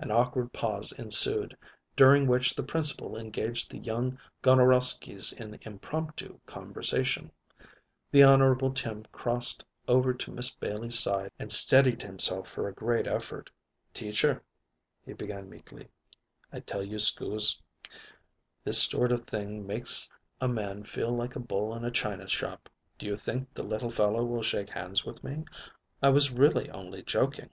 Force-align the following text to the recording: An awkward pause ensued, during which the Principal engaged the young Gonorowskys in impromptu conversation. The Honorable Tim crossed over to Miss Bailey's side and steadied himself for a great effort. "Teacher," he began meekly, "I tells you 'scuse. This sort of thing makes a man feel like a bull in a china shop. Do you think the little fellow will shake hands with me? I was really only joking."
An 0.00 0.10
awkward 0.10 0.52
pause 0.52 0.90
ensued, 0.90 1.56
during 1.96 2.26
which 2.26 2.56
the 2.56 2.62
Principal 2.64 3.16
engaged 3.16 3.70
the 3.70 3.78
young 3.78 4.18
Gonorowskys 4.42 5.32
in 5.32 5.60
impromptu 5.62 6.40
conversation. 6.44 7.30
The 8.10 8.24
Honorable 8.24 8.72
Tim 8.74 9.04
crossed 9.12 9.64
over 9.86 10.12
to 10.12 10.32
Miss 10.32 10.52
Bailey's 10.52 10.98
side 10.98 11.30
and 11.38 11.52
steadied 11.52 12.02
himself 12.02 12.48
for 12.50 12.66
a 12.66 12.74
great 12.74 13.06
effort. 13.06 13.48
"Teacher," 13.94 14.42
he 15.06 15.12
began 15.12 15.48
meekly, 15.48 15.86
"I 16.52 16.58
tells 16.58 16.88
you 16.88 16.98
'scuse. 16.98 17.60
This 18.64 18.82
sort 18.82 19.12
of 19.12 19.24
thing 19.24 19.64
makes 19.68 20.10
a 20.40 20.48
man 20.48 20.82
feel 20.82 21.14
like 21.14 21.36
a 21.36 21.38
bull 21.38 21.76
in 21.76 21.84
a 21.84 21.92
china 21.92 22.26
shop. 22.26 22.68
Do 22.98 23.06
you 23.06 23.16
think 23.16 23.54
the 23.54 23.62
little 23.62 23.92
fellow 23.92 24.24
will 24.24 24.42
shake 24.42 24.70
hands 24.70 25.04
with 25.04 25.22
me? 25.22 25.44
I 26.02 26.08
was 26.08 26.32
really 26.32 26.68
only 26.70 27.04
joking." 27.04 27.50